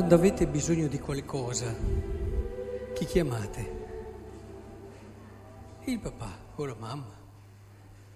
Quando 0.00 0.16
avete 0.16 0.46
bisogno 0.46 0.86
di 0.86 0.98
qualcosa, 0.98 1.76
chi 2.94 3.04
chiamate? 3.04 3.72
Il 5.84 5.98
papà 5.98 6.38
o 6.54 6.64
la 6.64 6.74
mamma. 6.74 7.14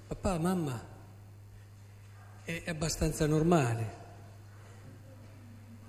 Papà, 0.06 0.38
mamma, 0.38 0.82
è 2.42 2.62
abbastanza 2.68 3.26
normale. 3.26 3.94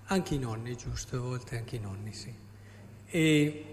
Anche 0.07 0.35
i 0.35 0.37
nonni, 0.37 0.75
giusto, 0.75 1.15
a 1.15 1.19
volte 1.21 1.55
anche 1.55 1.77
i 1.77 1.79
nonni, 1.79 2.11
sì. 2.11 2.35
E 3.05 3.65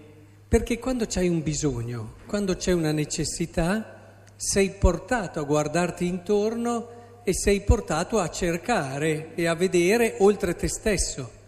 perché 0.47 0.79
quando 0.79 1.05
c'hai 1.05 1.27
un 1.27 1.43
bisogno, 1.43 2.13
quando 2.25 2.55
c'è 2.55 2.71
una 2.71 2.93
necessità, 2.93 4.23
sei 4.37 4.69
portato 4.69 5.41
a 5.41 5.43
guardarti 5.43 6.05
intorno 6.05 7.21
e 7.25 7.33
sei 7.33 7.59
portato 7.63 8.17
a 8.19 8.29
cercare 8.29 9.35
e 9.35 9.45
a 9.45 9.55
vedere 9.55 10.15
oltre 10.19 10.55
te 10.55 10.69
stesso. 10.69 11.41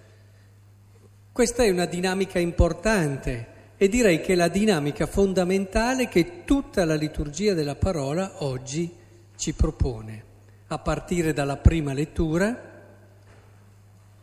Questa 1.35 1.63
è 1.63 1.70
una 1.70 1.85
dinamica 1.85 2.39
importante 2.39 3.48
e 3.76 3.89
direi 3.89 4.21
che 4.21 4.31
è 4.31 4.35
la 4.38 4.48
dinamica 4.48 5.05
fondamentale 5.05 6.07
che 6.07 6.45
tutta 6.45 6.85
la 6.85 6.95
liturgia 6.95 7.53
della 7.53 7.76
parola 7.76 8.35
oggi 8.45 8.89
ci 9.35 9.52
propone, 9.52 10.23
a 10.67 10.79
partire 10.79 11.34
dalla 11.34 11.57
prima 11.57 11.91
lettura, 11.91 12.57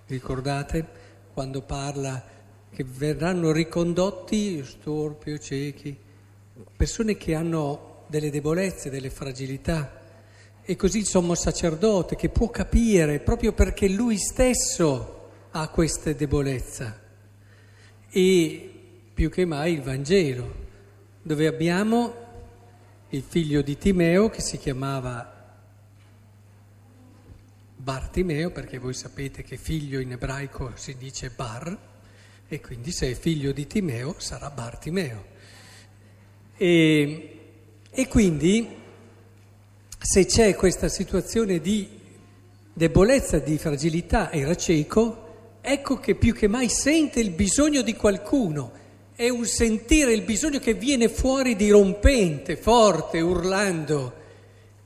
ricordate, 0.07 0.87
quando 1.35 1.61
parla 1.61 2.25
che 2.71 2.83
verranno 2.83 3.53
ricondotti 3.53 4.65
storpio, 4.65 5.37
ciechi, 5.37 5.95
persone 6.75 7.19
che 7.19 7.35
hanno 7.35 8.05
delle 8.07 8.31
debolezze, 8.31 8.89
delle 8.89 9.11
fragilità. 9.11 10.01
E 10.63 10.77
così 10.77 11.01
il 11.01 11.07
sommo 11.07 11.35
sacerdote 11.35 12.17
che 12.17 12.31
può 12.31 12.49
capire 12.49 13.21
proprio 13.21 13.53
perché 13.53 13.87
lui 13.87 14.17
stesso 14.17 15.29
ha 15.51 15.69
queste 15.69 16.17
debolezze 16.17 17.01
e 18.15 18.71
più 19.15 19.31
che 19.31 19.47
mai 19.47 19.73
il 19.73 19.81
Vangelo, 19.81 20.55
dove 21.23 21.47
abbiamo 21.47 22.15
il 23.09 23.23
figlio 23.27 23.63
di 23.63 23.79
Timeo 23.79 24.29
che 24.29 24.43
si 24.43 24.59
chiamava 24.59 25.57
Bartimeo, 27.75 28.51
perché 28.51 28.77
voi 28.77 28.93
sapete 28.93 29.43
che 29.43 29.57
figlio 29.57 29.99
in 29.99 30.13
ebraico 30.13 30.73
si 30.75 30.97
dice 30.99 31.31
Bar, 31.31 31.91
e 32.47 32.61
quindi 32.61 32.93
se 32.93 33.11
è 33.11 33.15
figlio 33.15 33.53
di 33.53 33.67
Timeo 33.67 34.15
sarà 34.19 34.51
Bartimeo. 34.51 35.25
E, 36.59 37.41
e 37.91 38.09
quindi 38.09 38.69
se 39.99 40.27
c'è 40.27 40.55
questa 40.55 40.89
situazione 40.89 41.61
di 41.61 41.89
debolezza, 42.75 43.39
di 43.39 43.57
fragilità, 43.57 44.31
era 44.31 44.55
cieco, 44.55 45.22
ecco 45.63 45.97
che 45.97 46.17
più 46.17 46.35
che 46.35 46.49
mai 46.49 46.69
sente 46.69 47.21
il 47.21 47.31
bisogno 47.31 47.81
di 47.81 47.95
qualcuno. 47.95 48.73
È 49.15 49.29
un 49.29 49.47
sentire 49.47 50.13
il 50.13 50.23
bisogno 50.23 50.59
che 50.59 50.75
viene 50.75 51.09
fuori 51.09 51.55
dirompente, 51.55 52.57
forte, 52.57 53.21
urlando. 53.21 54.13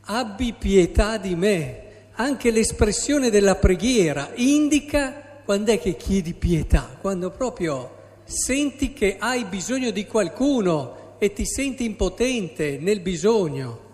Abbi 0.02 0.52
pietà 0.52 1.16
di 1.16 1.34
me. 1.34 1.82
Anche 2.18 2.50
l'espressione 2.50 3.30
della 3.30 3.56
preghiera 3.56 4.30
indica 4.34 5.40
quando 5.44 5.72
è 5.72 5.80
che 5.80 5.96
chiedi 5.96 6.34
pietà, 6.34 6.96
quando 7.00 7.30
proprio 7.30 7.94
senti 8.24 8.92
che 8.92 9.16
hai 9.18 9.44
bisogno 9.44 9.90
di 9.90 10.06
qualcuno 10.06 11.16
e 11.18 11.32
ti 11.32 11.46
senti 11.46 11.84
impotente 11.84 12.78
nel 12.78 13.00
bisogno. 13.00 13.84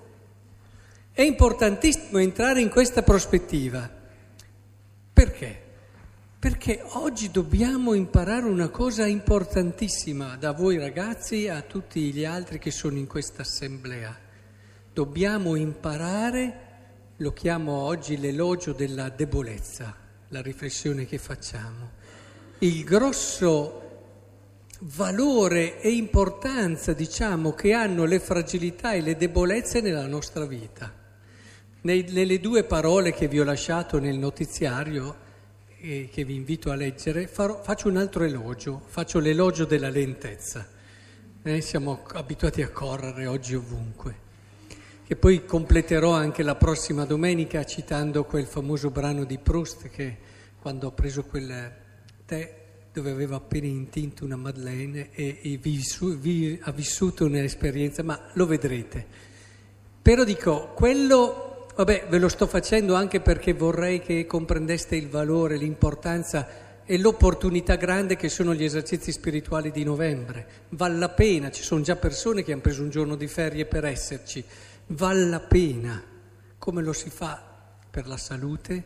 È 1.12 1.22
importantissimo 1.22 2.18
entrare 2.18 2.60
in 2.60 2.70
questa 2.70 3.02
prospettiva. 3.02 3.88
Perché? 5.12 5.61
Perché 6.42 6.82
oggi 6.94 7.30
dobbiamo 7.30 7.94
imparare 7.94 8.46
una 8.46 8.68
cosa 8.68 9.06
importantissima 9.06 10.34
da 10.34 10.50
voi 10.50 10.76
ragazzi 10.76 11.46
a 11.46 11.60
tutti 11.62 12.12
gli 12.12 12.24
altri 12.24 12.58
che 12.58 12.72
sono 12.72 12.96
in 12.98 13.06
questa 13.06 13.42
assemblea. 13.42 14.18
Dobbiamo 14.92 15.54
imparare, 15.54 16.54
lo 17.18 17.32
chiamo 17.32 17.74
oggi 17.82 18.18
l'elogio 18.18 18.72
della 18.72 19.08
debolezza, 19.08 19.94
la 20.30 20.42
riflessione 20.42 21.06
che 21.06 21.18
facciamo. 21.18 21.90
Il 22.58 22.82
grosso 22.82 24.00
valore 24.80 25.80
e 25.80 25.90
importanza, 25.90 26.92
diciamo, 26.92 27.52
che 27.52 27.72
hanno 27.72 28.04
le 28.04 28.18
fragilità 28.18 28.94
e 28.94 29.00
le 29.00 29.16
debolezze 29.16 29.80
nella 29.80 30.08
nostra 30.08 30.44
vita. 30.44 30.92
Nelle 31.82 32.40
due 32.40 32.64
parole 32.64 33.12
che 33.12 33.28
vi 33.28 33.38
ho 33.38 33.44
lasciato 33.44 34.00
nel 34.00 34.18
notiziario, 34.18 35.30
eh, 35.82 36.08
che 36.12 36.24
vi 36.24 36.36
invito 36.36 36.70
a 36.70 36.76
leggere, 36.76 37.26
farò, 37.26 37.60
faccio 37.60 37.88
un 37.88 37.96
altro 37.96 38.22
elogio, 38.22 38.80
faccio 38.86 39.18
l'elogio 39.18 39.64
della 39.64 39.90
lentezza. 39.90 40.66
Eh, 41.42 41.60
siamo 41.60 42.04
abituati 42.12 42.62
a 42.62 42.70
correre 42.70 43.26
oggi 43.26 43.56
ovunque. 43.56 44.30
Che 45.04 45.16
poi 45.16 45.44
completerò 45.44 46.12
anche 46.12 46.44
la 46.44 46.54
prossima 46.54 47.04
domenica 47.04 47.64
citando 47.64 48.24
quel 48.24 48.46
famoso 48.46 48.90
brano 48.90 49.24
di 49.24 49.38
Proust 49.38 49.88
che 49.88 50.16
quando 50.60 50.86
ho 50.86 50.92
preso 50.92 51.24
quel 51.24 51.72
tè 52.24 52.60
dove 52.92 53.10
aveva 53.10 53.36
appena 53.36 53.66
intinto 53.66 54.24
una 54.24 54.36
Madeleine 54.36 55.10
e, 55.10 55.40
e 55.42 55.56
vi, 55.56 55.80
vi, 56.18 56.58
ha 56.62 56.70
vissuto 56.70 57.24
un'esperienza, 57.24 58.04
ma 58.04 58.30
lo 58.34 58.46
vedrete. 58.46 59.04
Però 60.00 60.22
dico, 60.22 60.72
quello 60.74 61.51
Vabbè, 61.74 62.06
ve 62.10 62.18
lo 62.18 62.28
sto 62.28 62.46
facendo 62.46 62.94
anche 62.94 63.20
perché 63.20 63.54
vorrei 63.54 64.00
che 64.00 64.26
comprendeste 64.26 64.94
il 64.94 65.08
valore, 65.08 65.56
l'importanza 65.56 66.82
e 66.84 66.98
l'opportunità 66.98 67.76
grande 67.76 68.16
che 68.16 68.28
sono 68.28 68.52
gli 68.52 68.62
esercizi 68.62 69.10
spirituali 69.10 69.70
di 69.70 69.82
novembre. 69.82 70.46
Vale 70.70 70.98
la 70.98 71.08
pena, 71.08 71.50
ci 71.50 71.62
sono 71.62 71.80
già 71.80 71.96
persone 71.96 72.42
che 72.42 72.52
hanno 72.52 72.60
preso 72.60 72.82
un 72.82 72.90
giorno 72.90 73.16
di 73.16 73.26
ferie 73.26 73.64
per 73.64 73.86
esserci. 73.86 74.44
Vale 74.88 75.24
la 75.24 75.40
pena. 75.40 76.02
Come 76.58 76.82
lo 76.82 76.92
si 76.92 77.08
fa 77.08 77.42
per 77.90 78.06
la 78.06 78.18
salute? 78.18 78.84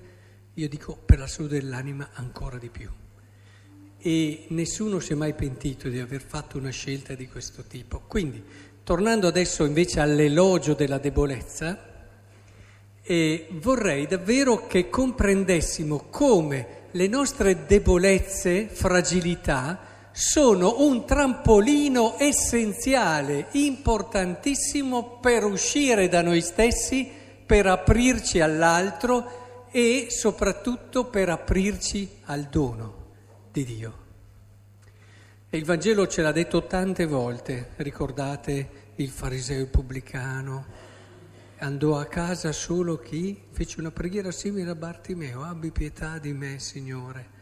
Io 0.55 0.69
dico 0.69 0.97
per 0.97 1.19
la 1.19 1.27
salute 1.27 1.59
dell'anima 1.59 2.11
ancora 2.13 2.57
di 2.57 2.69
più. 2.69 2.89
E 3.99 4.47
nessuno 4.51 5.01
si 5.01 5.13
è 5.13 5.17
mai 5.17 5.35
pentito 5.35 5.89
di 5.89 5.99
aver 5.99 6.23
fatto 6.23 6.57
una 6.57 6.71
scelta 6.71 7.15
di 7.15 7.27
questo 7.27 7.65
tipo. 7.65 8.03
Quindi, 8.07 8.45
tornando 8.85 9.27
adesso 9.27 9.65
invece 9.65 9.99
all'elogio 9.99 10.75
della 10.75 10.99
debolezza, 10.99 11.95
e 13.09 13.47
vorrei 13.53 14.07
davvero 14.09 14.67
che 14.67 14.91
comprendessimo 14.91 16.07
come 16.11 16.89
le 16.91 17.07
nostre 17.07 17.65
debolezze, 17.65 18.67
fragilità, 18.67 19.79
sono 20.11 20.81
un 20.81 21.07
trampolino 21.07 22.17
essenziale, 22.19 23.49
importantissimo 23.53 25.19
per 25.21 25.45
uscire 25.45 26.09
da 26.09 26.23
noi 26.23 26.41
stessi, 26.41 27.09
per 27.47 27.67
aprirci 27.67 28.41
all'altro 28.41 29.69
e 29.71 30.07
soprattutto 30.09 31.05
per 31.05 31.29
aprirci 31.29 32.09
al 32.25 32.45
dono 32.45 33.05
di 33.53 33.65
Dio. 33.65 34.05
E 35.49 35.59
il 35.59 35.65
Vangelo 35.65 36.09
ce 36.09 36.23
l'ha 36.23 36.33
detto 36.33 36.67
tante 36.67 37.07
volte, 37.07 37.71
ricordate 37.77 38.69
il 38.97 39.11
fariseo 39.11 39.67
pubblicano, 39.67 40.65
andò 41.59 41.99
a 41.99 42.05
casa 42.07 42.53
solo 42.53 42.99
chi 42.99 43.41
fece 43.51 43.81
una 43.81 43.91
preghiera 43.91 44.31
simile 44.31 44.71
a 44.71 44.75
Bartimeo, 44.75 45.43
abbi 45.43 45.71
pietà 45.71 46.19
di 46.19 46.33
me, 46.33 46.59
Signore. 46.59 47.35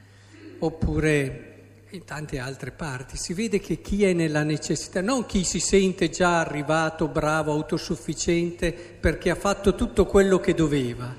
Oppure 0.61 1.51
in 1.91 2.05
tante 2.05 2.39
altre 2.39 2.73
parti 2.73 3.17
si 3.17 3.35
vede 3.35 3.61
che 3.61 3.81
chi 3.81 4.05
è 4.05 4.13
nella 4.13 4.43
necessità, 4.43 5.01
non 5.01 5.27
chi 5.27 5.45
si 5.45 5.61
sente 5.61 6.11
già 6.11 6.41
arrivato, 6.41 7.09
bravo, 7.09 7.53
autosufficiente 7.53 8.73
perché 8.73 9.31
ha 9.31 9.37
fatto 9.37 9.75
tutto 9.75 10.07
quello 10.07 10.39
che 10.39 10.55
doveva, 10.55 11.15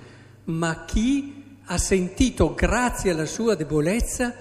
ma 0.46 0.84
chi 0.86 1.58
ha 1.66 1.78
sentito, 1.78 2.54
grazie 2.54 3.12
alla 3.12 3.26
sua 3.26 3.56
debolezza, 3.56 4.34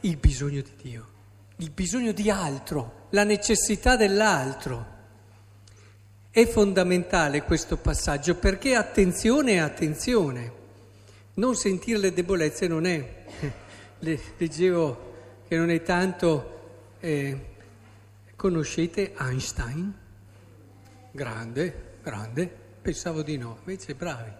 il 0.00 0.16
bisogno 0.16 0.60
di 0.60 0.72
Dio, 0.80 1.08
il 1.56 1.70
bisogno 1.70 2.12
di 2.12 2.30
altro, 2.30 3.06
la 3.10 3.24
necessità 3.24 3.96
dell'altro. 3.96 4.96
È 6.30 6.46
fondamentale 6.46 7.42
questo 7.42 7.78
passaggio 7.78 8.36
perché 8.36 8.74
attenzione 8.74 9.52
è 9.52 9.56
attenzione. 9.56 10.52
Non 11.34 11.56
sentire 11.56 11.98
le 11.98 12.12
debolezze 12.12 12.68
non 12.68 12.84
è, 12.84 13.24
leggevo 14.00 15.14
che 15.48 15.56
non 15.56 15.70
è 15.70 15.82
tanto, 15.82 16.96
eh, 17.00 17.46
conoscete 18.36 19.14
Einstein? 19.18 19.94
Grande, 21.10 21.96
grande, 22.02 22.46
pensavo 22.82 23.22
di 23.22 23.38
no, 23.38 23.56
invece 23.60 23.94
bravi, 23.94 24.30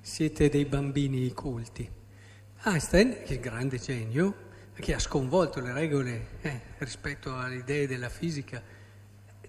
siete 0.00 0.48
dei 0.48 0.64
bambini 0.64 1.30
culti. 1.32 1.88
Einstein, 2.64 3.18
è 3.24 3.38
grande 3.38 3.78
genio, 3.78 4.34
che 4.72 4.94
ha 4.94 4.98
sconvolto 4.98 5.60
le 5.60 5.72
regole 5.74 6.26
eh, 6.40 6.60
rispetto 6.78 7.36
alle 7.36 7.56
idee 7.56 7.86
della 7.86 8.08
fisica, 8.08 8.62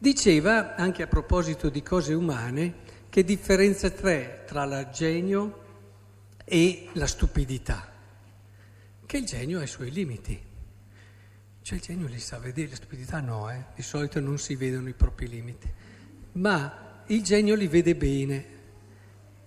Diceva, 0.01 0.77
anche 0.77 1.03
a 1.03 1.07
proposito 1.07 1.67
di 1.67 1.83
cose 1.83 2.13
umane, 2.13 2.73
che 3.09 3.25
differenza 3.25 3.91
c'è 3.91 4.45
tra 4.45 4.63
il 4.63 4.87
genio 4.93 5.63
e 6.45 6.87
la 6.93 7.05
stupidità, 7.05 7.91
che 9.05 9.17
il 9.17 9.25
genio 9.25 9.59
ha 9.59 9.63
i 9.63 9.67
suoi 9.67 9.91
limiti. 9.91 10.41
Cioè 11.61 11.77
il 11.77 11.83
genio 11.83 12.07
li 12.07 12.17
sa 12.17 12.39
vedere, 12.39 12.69
la 12.69 12.75
stupidità 12.77 13.19
no, 13.19 13.51
eh? 13.51 13.65
di 13.75 13.81
solito 13.81 14.21
non 14.21 14.37
si 14.37 14.55
vedono 14.55 14.87
i 14.87 14.93
propri 14.93 15.27
limiti, 15.27 15.69
ma 16.33 17.03
il 17.07 17.21
genio 17.21 17.55
li 17.55 17.67
vede 17.67 17.93
bene 17.93 18.45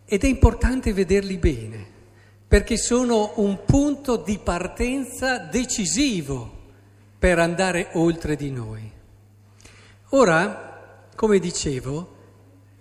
ed 0.04 0.22
è 0.22 0.26
importante 0.26 0.92
vederli 0.92 1.38
bene, 1.38 1.86
perché 2.46 2.76
sono 2.76 3.32
un 3.36 3.64
punto 3.64 4.18
di 4.18 4.38
partenza 4.38 5.38
decisivo 5.38 6.60
per 7.18 7.38
andare 7.38 7.88
oltre 7.92 8.36
di 8.36 8.50
noi. 8.50 9.00
Ora, 10.14 11.08
come 11.14 11.38
dicevo, 11.38 12.16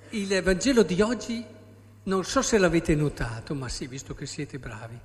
il 0.10 0.42
Vangelo 0.42 0.84
di 0.84 1.00
oggi, 1.02 1.46
non 2.04 2.26
so 2.26 2.42
se 2.42 2.58
l'avete 2.58 2.94
notato, 2.94 3.56
ma 3.56 3.70
sì, 3.70 3.88
visto 3.88 4.14
che 4.14 4.26
siete 4.26 4.60
bravi, 4.60 5.00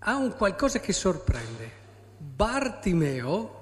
ha 0.00 0.16
un 0.16 0.34
qualcosa 0.36 0.78
che 0.78 0.92
sorprende. 0.92 1.80
Bartimeo, 2.18 3.60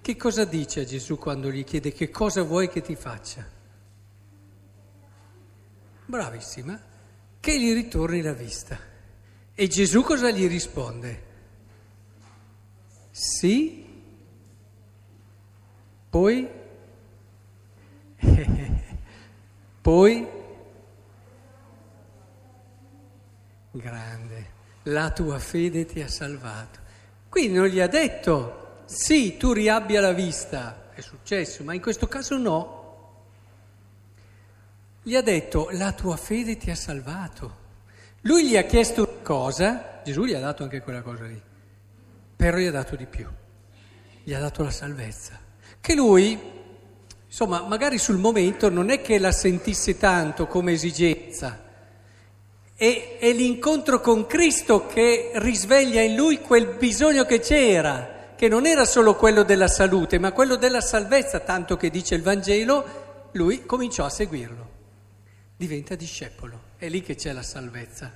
che 0.00 0.16
cosa 0.16 0.46
dice 0.46 0.80
a 0.80 0.84
Gesù 0.84 1.18
quando 1.18 1.50
gli 1.50 1.64
chiede 1.64 1.92
che 1.92 2.10
cosa 2.10 2.42
vuoi 2.42 2.70
che 2.70 2.80
ti 2.80 2.96
faccia? 2.96 3.46
Bravissima, 6.06 6.80
che 7.38 7.60
gli 7.60 7.74
ritorni 7.74 8.22
la 8.22 8.32
vista. 8.32 8.78
E 9.54 9.68
Gesù 9.68 10.02
cosa 10.02 10.30
gli 10.30 10.48
risponde? 10.48 11.24
Sì, 13.10 13.85
poi, 16.16 16.48
poi, 19.82 20.26
grande, 23.70 24.50
la 24.84 25.10
tua 25.10 25.38
fede 25.38 25.84
ti 25.84 26.00
ha 26.00 26.08
salvato. 26.08 26.78
Quindi 27.28 27.58
non 27.58 27.66
gli 27.66 27.80
ha 27.80 27.86
detto, 27.86 28.84
sì, 28.86 29.36
tu 29.36 29.52
riabbia 29.52 30.00
la 30.00 30.12
vista, 30.12 30.90
è 30.94 31.02
successo, 31.02 31.62
ma 31.64 31.74
in 31.74 31.82
questo 31.82 32.06
caso 32.06 32.38
no. 32.38 32.84
Gli 35.02 35.16
ha 35.16 35.22
detto, 35.22 35.68
la 35.72 35.92
tua 35.92 36.16
fede 36.16 36.56
ti 36.56 36.70
ha 36.70 36.74
salvato. 36.74 37.64
Lui 38.22 38.48
gli 38.48 38.56
ha 38.56 38.62
chiesto 38.62 39.02
una 39.02 39.22
cosa, 39.22 40.00
Gesù 40.02 40.24
gli 40.24 40.32
ha 40.32 40.40
dato 40.40 40.62
anche 40.62 40.80
quella 40.80 41.02
cosa 41.02 41.24
lì, 41.24 41.40
però 42.34 42.56
gli 42.56 42.64
ha 42.64 42.72
dato 42.72 42.96
di 42.96 43.04
più, 43.04 43.28
gli 44.24 44.32
ha 44.32 44.40
dato 44.40 44.62
la 44.62 44.70
salvezza. 44.70 45.44
Che 45.80 45.94
lui, 45.94 46.38
insomma, 47.26 47.62
magari 47.62 47.98
sul 47.98 48.18
momento 48.18 48.68
non 48.68 48.90
è 48.90 49.00
che 49.00 49.18
la 49.18 49.32
sentisse 49.32 49.96
tanto 49.98 50.46
come 50.46 50.72
esigenza, 50.72 51.64
è, 52.74 53.16
è 53.18 53.32
l'incontro 53.32 54.00
con 54.00 54.26
Cristo 54.26 54.86
che 54.86 55.30
risveglia 55.34 56.02
in 56.02 56.14
lui 56.14 56.40
quel 56.40 56.76
bisogno 56.78 57.24
che 57.24 57.40
c'era, 57.40 58.32
che 58.36 58.48
non 58.48 58.66
era 58.66 58.84
solo 58.84 59.16
quello 59.16 59.42
della 59.44 59.68
salute, 59.68 60.18
ma 60.18 60.32
quello 60.32 60.56
della 60.56 60.82
salvezza, 60.82 61.40
tanto 61.40 61.76
che 61.76 61.88
dice 61.88 62.14
il 62.14 62.22
Vangelo, 62.22 63.30
lui 63.32 63.64
cominciò 63.64 64.04
a 64.04 64.10
seguirlo, 64.10 64.68
diventa 65.56 65.94
discepolo, 65.94 66.60
è 66.76 66.88
lì 66.88 67.00
che 67.00 67.14
c'è 67.14 67.32
la 67.32 67.42
salvezza. 67.42 68.12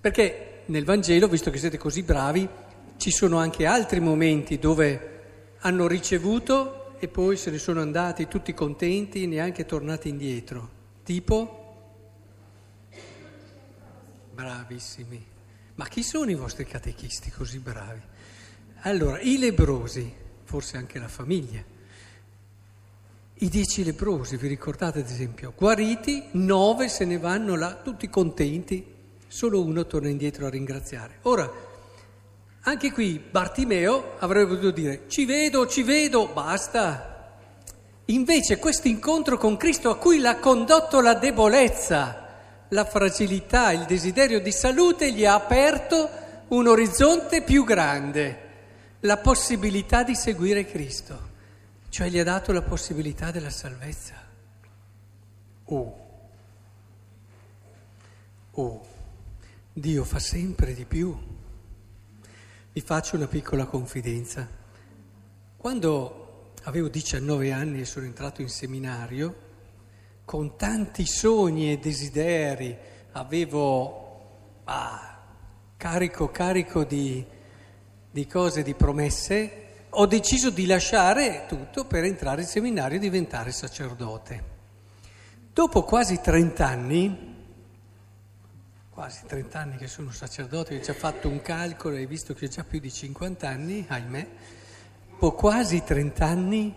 Perché 0.00 0.62
nel 0.66 0.84
Vangelo, 0.84 1.28
visto 1.28 1.50
che 1.50 1.58
siete 1.58 1.76
così 1.76 2.02
bravi, 2.02 2.48
ci 2.96 3.10
sono 3.10 3.38
anche 3.38 3.66
altri 3.66 4.00
momenti 4.00 4.58
dove 4.58 5.15
hanno 5.66 5.88
ricevuto 5.88 6.96
e 7.00 7.08
poi 7.08 7.36
se 7.36 7.50
ne 7.50 7.58
sono 7.58 7.80
andati 7.80 8.28
tutti 8.28 8.54
contenti, 8.54 9.26
neanche 9.26 9.66
tornati 9.66 10.08
indietro. 10.08 10.70
Tipo? 11.02 11.64
Bravissimi. 14.32 15.26
Ma 15.74 15.86
chi 15.88 16.04
sono 16.04 16.30
i 16.30 16.36
vostri 16.36 16.64
catechisti 16.64 17.30
così 17.30 17.58
bravi? 17.58 18.00
Allora, 18.82 19.20
i 19.20 19.38
lebrosi, 19.38 20.10
forse 20.44 20.76
anche 20.76 21.00
la 21.00 21.08
famiglia. 21.08 21.62
I 23.38 23.48
dieci 23.48 23.82
lebrosi, 23.82 24.36
vi 24.36 24.46
ricordate 24.46 25.00
ad 25.00 25.10
esempio? 25.10 25.52
Guariti, 25.54 26.28
nove 26.32 26.88
se 26.88 27.04
ne 27.04 27.18
vanno 27.18 27.56
là, 27.56 27.74
tutti 27.74 28.08
contenti, 28.08 28.94
solo 29.26 29.62
uno 29.62 29.84
torna 29.84 30.08
indietro 30.08 30.46
a 30.46 30.50
ringraziare. 30.50 31.18
Ora, 31.22 31.50
anche 32.68 32.90
qui 32.90 33.18
Bartimeo 33.18 34.16
avrebbe 34.18 34.48
potuto 34.48 34.70
dire 34.72 35.04
ci 35.06 35.24
vedo, 35.24 35.68
ci 35.68 35.82
vedo, 35.84 36.26
basta. 36.26 37.14
Invece 38.06 38.58
questo 38.58 38.88
incontro 38.88 39.36
con 39.38 39.56
Cristo 39.56 39.88
a 39.88 39.96
cui 39.96 40.18
l'ha 40.18 40.36
condotto 40.38 41.00
la 41.00 41.14
debolezza, 41.14 42.26
la 42.68 42.84
fragilità, 42.84 43.70
il 43.70 43.84
desiderio 43.84 44.40
di 44.40 44.50
salute 44.50 45.12
gli 45.12 45.24
ha 45.24 45.34
aperto 45.34 46.08
un 46.48 46.66
orizzonte 46.66 47.42
più 47.42 47.64
grande, 47.64 48.42
la 49.00 49.16
possibilità 49.16 50.02
di 50.02 50.16
seguire 50.16 50.64
Cristo, 50.64 51.18
cioè 51.88 52.08
gli 52.08 52.18
ha 52.18 52.24
dato 52.24 52.50
la 52.50 52.62
possibilità 52.62 53.30
della 53.30 53.50
salvezza. 53.50 54.14
Oh, 55.66 55.96
oh, 58.50 58.86
Dio 59.72 60.04
fa 60.04 60.18
sempre 60.18 60.74
di 60.74 60.84
più. 60.84 61.34
Vi 62.76 62.82
faccio 62.82 63.16
una 63.16 63.26
piccola 63.26 63.64
confidenza. 63.64 64.46
Quando 65.56 66.52
avevo 66.64 66.88
19 66.88 67.50
anni 67.50 67.80
e 67.80 67.84
sono 67.86 68.04
entrato 68.04 68.42
in 68.42 68.50
seminario, 68.50 69.34
con 70.26 70.58
tanti 70.58 71.06
sogni 71.06 71.72
e 71.72 71.78
desideri, 71.78 72.76
avevo 73.12 74.60
ah, 74.64 75.24
carico, 75.78 76.30
carico 76.30 76.84
di, 76.84 77.24
di 78.10 78.26
cose, 78.26 78.62
di 78.62 78.74
promesse, 78.74 79.86
ho 79.88 80.04
deciso 80.04 80.50
di 80.50 80.66
lasciare 80.66 81.46
tutto 81.48 81.86
per 81.86 82.04
entrare 82.04 82.42
in 82.42 82.46
seminario 82.46 82.98
e 82.98 83.00
diventare 83.00 83.52
sacerdote. 83.52 84.44
Dopo 85.50 85.82
quasi 85.82 86.20
30 86.20 86.66
anni, 86.66 87.35
quasi 88.96 89.26
30 89.26 89.58
anni 89.58 89.76
che 89.76 89.88
sono 89.88 90.10
sacerdote, 90.10 90.74
ho 90.74 90.80
già 90.80 90.94
fatto 90.94 91.28
un 91.28 91.42
calcolo 91.42 91.96
e 91.96 92.06
visto 92.06 92.32
che 92.32 92.46
ho 92.46 92.48
già 92.48 92.64
più 92.64 92.80
di 92.80 92.90
50 92.90 93.46
anni, 93.46 93.84
ahimè, 93.86 94.28
dopo 95.10 95.32
quasi 95.32 95.84
30 95.84 96.24
anni 96.24 96.74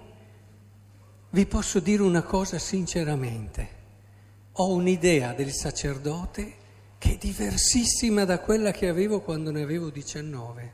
vi 1.30 1.46
posso 1.46 1.80
dire 1.80 2.02
una 2.02 2.24
cosa 2.24 2.60
sinceramente. 2.60 3.70
Ho 4.52 4.74
un'idea 4.74 5.32
del 5.32 5.54
sacerdote 5.54 6.56
che 6.98 7.14
è 7.14 7.18
diversissima 7.18 8.26
da 8.26 8.40
quella 8.40 8.72
che 8.72 8.90
avevo 8.90 9.22
quando 9.22 9.50
ne 9.50 9.62
avevo 9.62 9.90
19, 9.90 10.74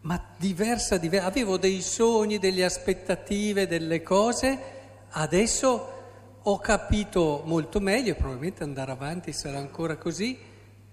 ma 0.00 0.28
diversa, 0.38 0.96
diversa. 0.96 1.26
Avevo 1.26 1.58
dei 1.58 1.82
sogni, 1.82 2.38
delle 2.38 2.64
aspettative, 2.64 3.66
delle 3.66 4.02
cose, 4.02 4.58
adesso 5.10 5.92
ho 6.40 6.58
capito 6.58 7.42
molto 7.44 7.80
meglio, 7.80 8.14
probabilmente 8.14 8.62
andare 8.62 8.92
avanti 8.92 9.34
sarà 9.34 9.58
ancora 9.58 9.98
così, 9.98 10.48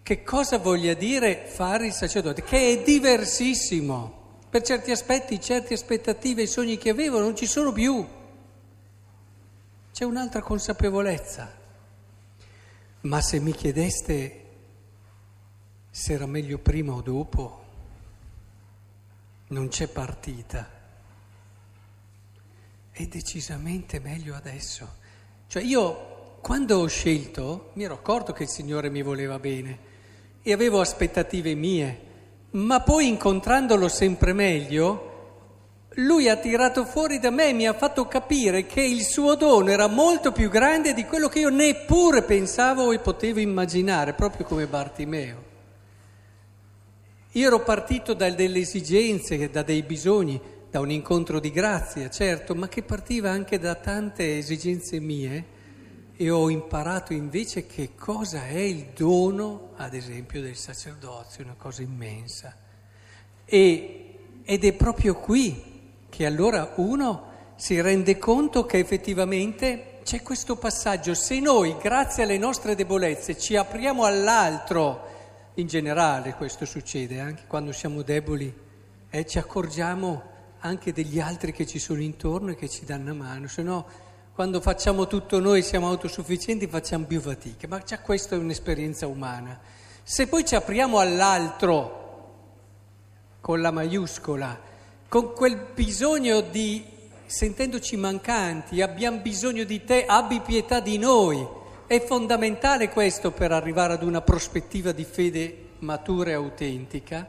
che 0.08 0.24
cosa 0.24 0.58
voglia 0.58 0.94
dire 0.94 1.44
fare 1.48 1.88
il 1.88 1.92
sacerdote, 1.92 2.42
che 2.42 2.72
è 2.72 2.82
diversissimo. 2.82 4.38
Per 4.50 4.62
certi 4.62 4.92
aspetti, 4.92 5.38
certe 5.42 5.74
aspettative 5.74 6.44
e 6.44 6.48
sogni 6.48 6.78
che 6.78 6.92
avevo 6.92 7.20
non 7.20 7.36
ci 7.36 7.46
sono 7.46 7.74
più. 7.74 8.08
C'è 9.92 10.06
un'altra 10.06 10.42
consapevolezza. 10.42 11.54
Ma 13.02 13.20
se 13.20 13.40
mi 13.42 13.52
chiedeste 13.52 14.46
se 15.90 16.14
era 16.14 16.26
meglio 16.26 16.58
prima 16.60 16.94
o 16.94 17.02
dopo, 17.02 17.66
non 19.48 19.68
c'è 19.68 19.90
partita. 19.90 20.72
È 22.92 23.06
decisamente 23.08 24.00
meglio 24.00 24.36
adesso. 24.36 24.90
Cioè 25.48 25.62
io 25.64 26.38
quando 26.40 26.78
ho 26.78 26.88
scelto 26.88 27.72
mi 27.74 27.84
ero 27.84 27.96
accorto 27.96 28.32
che 28.32 28.44
il 28.44 28.50
Signore 28.50 28.90
mi 28.90 29.02
voleva 29.02 29.38
bene 29.38 29.96
e 30.48 30.54
avevo 30.54 30.80
aspettative 30.80 31.56
mie, 31.56 32.00
ma 32.52 32.80
poi 32.80 33.10
incontrandolo 33.10 33.90
sempre 33.90 34.32
meglio 34.32 35.16
lui 35.96 36.30
ha 36.30 36.38
tirato 36.38 36.86
fuori 36.86 37.20
da 37.20 37.32
me 37.32 37.50
e 37.50 37.54
mi 37.54 37.68
ha 37.68 37.74
fatto 37.74 38.08
capire 38.08 38.66
che 38.66 38.82
il 38.82 39.04
suo 39.04 39.36
dono 39.36 39.72
era 39.72 39.88
molto 39.88 40.32
più 40.32 40.50
grande 40.50 40.94
di 40.94 41.04
quello 41.04 41.28
che 41.28 41.40
io 41.40 41.50
neppure 41.50 42.24
pensavo 42.24 42.94
e 42.94 43.00
potevo 43.00 43.42
immaginare, 43.42 44.14
proprio 44.14 44.46
come 44.46 44.68
Bartimeo. 44.68 45.44
Io 47.32 47.48
ero 47.48 47.62
partito 47.64 48.14
da 48.14 48.30
delle 48.30 48.60
esigenze, 48.60 49.50
da 49.50 49.64
dei 49.64 49.82
bisogni, 49.82 50.40
da 50.72 50.80
un 50.80 50.92
incontro 50.92 51.42
di 51.42 51.52
grazia, 51.52 52.10
certo, 52.10 52.56
ma 52.56 52.70
che 52.70 52.84
partiva 52.84 53.32
anche 53.32 53.60
da 53.60 53.76
tante 53.76 54.38
esigenze 54.38 54.98
mie 55.02 55.56
e 56.20 56.32
ho 56.32 56.50
imparato 56.50 57.14
invece 57.14 57.68
che 57.68 57.92
cosa 57.96 58.48
è 58.48 58.58
il 58.58 58.88
dono, 58.96 59.74
ad 59.76 59.94
esempio, 59.94 60.42
del 60.42 60.56
sacerdozio, 60.56 61.44
una 61.44 61.56
cosa 61.56 61.84
immensa. 61.84 62.56
E, 63.46 64.20
ed 64.44 64.64
è 64.66 64.74
proprio 64.74 65.14
qui 65.14 65.94
che 66.10 66.26
allora 66.26 66.74
uno 66.78 67.36
si 67.56 67.80
rende 67.80 68.18
conto 68.18 68.66
che 68.66 68.80
effettivamente 68.80 70.00
c'è 70.04 70.24
questo 70.24 70.56
passaggio. 70.56 71.14
Se 71.14 71.40
noi, 71.40 71.76
grazie 71.80 72.24
alle 72.24 72.40
nostre 72.40 72.74
debolezze, 72.74 73.38
ci 73.38 73.56
apriamo 73.56 74.04
all'altro, 74.04 75.06
in 75.56 75.68
generale 75.68 76.34
questo 76.34 76.66
succede 76.66 77.20
anche 77.20 77.44
quando 77.46 77.72
siamo 77.72 78.02
deboli, 78.02 78.52
eh, 79.12 79.26
ci 79.28 79.38
accorgiamo 79.38 80.36
anche 80.62 80.92
degli 80.92 81.20
altri 81.20 81.52
che 81.52 81.68
ci 81.68 81.78
sono 81.78 82.02
intorno 82.02 82.52
e 82.52 82.56
che 82.56 82.68
ci 82.68 82.86
danno 82.86 83.12
una 83.12 83.24
mano, 83.24 83.48
se 83.48 83.62
no 83.62 84.07
quando 84.38 84.62
facciamo 84.62 85.08
tutto 85.08 85.40
noi 85.40 85.64
siamo 85.64 85.88
autosufficienti 85.88 86.68
facciamo 86.68 87.06
più 87.06 87.20
fatica, 87.20 87.68
ma 87.68 87.80
già 87.80 87.98
questa 87.98 88.36
è 88.36 88.38
un'esperienza 88.38 89.08
umana. 89.08 89.60
Se 90.04 90.28
poi 90.28 90.46
ci 90.46 90.54
apriamo 90.54 91.00
all'altro 91.00 92.36
con 93.42 93.62
la 93.62 93.72
maiuscola, 93.72 94.60
con 95.08 95.34
quel 95.34 95.58
bisogno 95.74 96.42
di, 96.42 96.86
sentendoci 97.26 97.98
mancanti, 97.98 98.84
abbiamo 98.84 99.22
bisogno 99.22 99.64
di 99.64 99.84
te, 99.84 100.06
abbi 100.06 100.40
pietà 100.42 100.82
di 100.82 101.00
noi, 101.00 101.44
è 101.88 102.00
fondamentale 102.06 102.90
questo 102.90 103.32
per 103.32 103.52
arrivare 103.52 103.94
ad 103.94 104.04
una 104.04 104.22
prospettiva 104.22 104.92
di 104.92 105.04
fede 105.04 105.70
matura 105.80 106.30
e 106.30 106.34
autentica. 106.34 107.28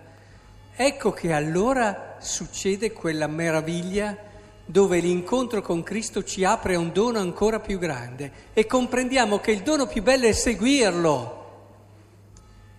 Ecco 0.76 1.12
che 1.12 1.32
allora 1.32 2.16
succede 2.18 2.92
quella 2.92 3.28
meraviglia 3.28 4.26
dove 4.70 5.00
l'incontro 5.00 5.62
con 5.62 5.82
Cristo 5.82 6.22
ci 6.22 6.44
apre 6.44 6.75
a 6.75 6.78
un 6.78 6.92
dono 6.92 7.18
ancora 7.18 7.58
più 7.58 7.78
grande 7.78 8.30
e 8.52 8.66
comprendiamo 8.66 9.38
che 9.38 9.50
il 9.50 9.62
dono 9.62 9.87
più 9.87 10.02
bello 10.02 10.26
è 10.26 10.32
seguirlo. 10.32 11.37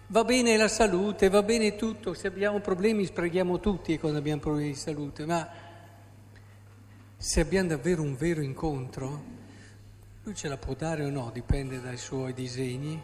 Va 0.06 0.24
bene 0.24 0.56
la 0.56 0.68
salute, 0.68 1.30
va 1.30 1.42
bene 1.42 1.76
tutto, 1.76 2.14
se 2.14 2.28
abbiamo 2.28 2.60
problemi 2.60 3.08
preghiamo 3.08 3.60
tutti 3.60 3.98
quando 3.98 4.20
abbiamo 4.20 4.40
problemi 4.40 4.68
di 4.68 4.76
salute, 4.76 5.26
ma 5.26 5.50
se 7.18 7.40
abbiamo 7.40 7.70
davvero 7.70 8.04
un 8.04 8.16
vero 8.16 8.42
incontro, 8.42 9.24
lui 10.22 10.36
ce 10.36 10.48
la 10.48 10.58
può 10.58 10.76
dare 10.76 11.04
o 11.06 11.10
no, 11.10 11.32
dipende 11.34 11.82
dai 11.82 11.98
suoi 11.98 12.36
disegni, 12.36 13.02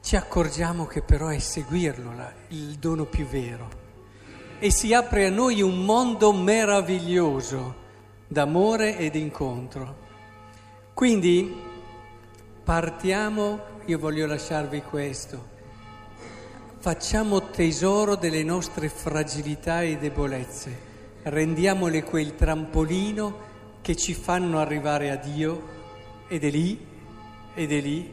ci 0.00 0.16
accorgiamo 0.16 0.86
che 0.86 1.02
però 1.02 1.28
è 1.28 1.38
seguirlo 1.38 2.12
il 2.48 2.76
dono 2.78 3.04
più 3.04 3.26
vero 3.26 3.83
e 4.64 4.70
si 4.70 4.94
apre 4.94 5.26
a 5.26 5.30
noi 5.30 5.60
un 5.60 5.84
mondo 5.84 6.32
meraviglioso 6.32 7.74
d'amore 8.26 8.96
e 8.96 9.10
d'incontro. 9.10 9.94
Quindi 10.94 11.54
partiamo, 12.64 13.60
io 13.84 13.98
voglio 13.98 14.26
lasciarvi 14.26 14.80
questo, 14.80 15.48
facciamo 16.78 17.50
tesoro 17.50 18.16
delle 18.16 18.42
nostre 18.42 18.88
fragilità 18.88 19.82
e 19.82 19.98
debolezze, 19.98 20.78
rendiamole 21.24 22.02
quel 22.02 22.34
trampolino 22.34 23.36
che 23.82 23.94
ci 23.94 24.14
fanno 24.14 24.60
arrivare 24.60 25.10
a 25.10 25.16
Dio 25.16 25.62
ed 26.26 26.42
è 26.42 26.48
lì, 26.48 26.86
ed 27.52 27.70
è 27.70 27.80
lì 27.82 28.10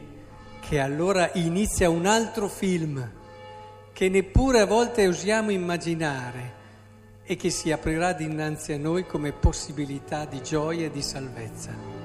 che 0.60 0.80
allora 0.80 1.30
inizia 1.32 1.88
un 1.88 2.04
altro 2.04 2.46
film 2.46 3.20
che 3.92 4.08
neppure 4.08 4.60
a 4.60 4.66
volte 4.66 5.06
osiamo 5.06 5.50
immaginare 5.50 6.60
e 7.24 7.36
che 7.36 7.50
si 7.50 7.70
aprirà 7.70 8.12
dinanzi 8.12 8.72
a 8.72 8.78
noi 8.78 9.06
come 9.06 9.32
possibilità 9.32 10.24
di 10.24 10.42
gioia 10.42 10.86
e 10.86 10.90
di 10.90 11.02
salvezza. 11.02 12.01